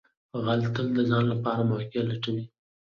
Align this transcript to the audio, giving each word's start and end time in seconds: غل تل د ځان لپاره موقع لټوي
غل 0.43 0.61
تل 0.73 0.87
د 0.97 0.99
ځان 1.09 1.23
لپاره 1.31 1.61
موقع 1.71 2.01
لټوي 2.09 2.45